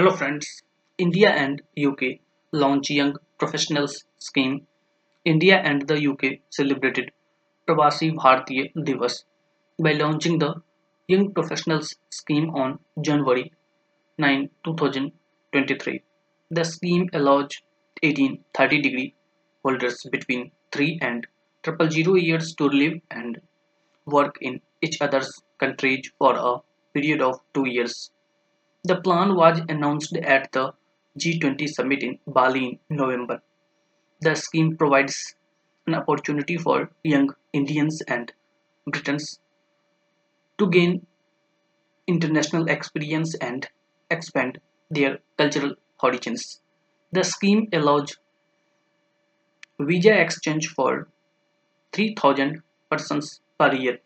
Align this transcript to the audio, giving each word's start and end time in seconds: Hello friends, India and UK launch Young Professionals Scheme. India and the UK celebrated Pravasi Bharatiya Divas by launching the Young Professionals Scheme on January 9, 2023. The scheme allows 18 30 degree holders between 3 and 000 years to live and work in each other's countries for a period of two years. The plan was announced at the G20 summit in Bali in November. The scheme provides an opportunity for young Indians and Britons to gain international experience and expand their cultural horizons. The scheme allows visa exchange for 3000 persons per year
Hello 0.00 0.16
friends, 0.16 0.62
India 0.96 1.28
and 1.28 1.60
UK 1.78 2.20
launch 2.52 2.88
Young 2.88 3.16
Professionals 3.38 4.06
Scheme. 4.18 4.66
India 5.26 5.56
and 5.58 5.86
the 5.86 5.96
UK 6.10 6.38
celebrated 6.48 7.12
Pravasi 7.68 8.14
Bharatiya 8.14 8.72
Divas 8.74 9.24
by 9.78 9.92
launching 9.92 10.38
the 10.38 10.54
Young 11.06 11.34
Professionals 11.34 11.96
Scheme 12.08 12.48
on 12.54 12.78
January 13.02 13.52
9, 14.16 14.48
2023. 14.64 16.02
The 16.50 16.64
scheme 16.64 17.10
allows 17.12 17.60
18 18.02 18.42
30 18.54 18.80
degree 18.80 19.14
holders 19.62 20.06
between 20.10 20.50
3 20.72 20.98
and 21.02 21.26
000 21.66 22.16
years 22.16 22.54
to 22.54 22.64
live 22.64 22.94
and 23.10 23.38
work 24.06 24.38
in 24.40 24.62
each 24.80 24.96
other's 25.02 25.42
countries 25.58 26.10
for 26.18 26.34
a 26.36 26.56
period 26.94 27.20
of 27.20 27.38
two 27.52 27.68
years. 27.68 28.10
The 28.84 29.00
plan 29.00 29.36
was 29.36 29.60
announced 29.68 30.16
at 30.16 30.52
the 30.52 30.74
G20 31.18 31.68
summit 31.68 32.02
in 32.02 32.18
Bali 32.26 32.80
in 32.88 32.96
November. 32.96 33.42
The 34.20 34.34
scheme 34.34 34.76
provides 34.76 35.34
an 35.86 35.94
opportunity 35.94 36.56
for 36.56 36.90
young 37.02 37.34
Indians 37.52 38.02
and 38.02 38.32
Britons 38.86 39.40
to 40.58 40.68
gain 40.68 41.06
international 42.06 42.68
experience 42.68 43.34
and 43.36 43.68
expand 44.10 44.60
their 44.90 45.18
cultural 45.36 45.74
horizons. 46.00 46.60
The 47.12 47.24
scheme 47.24 47.68
allows 47.72 48.16
visa 49.78 50.20
exchange 50.20 50.68
for 50.68 51.08
3000 51.92 52.62
persons 52.90 53.40
per 53.58 53.74
year 53.74 53.98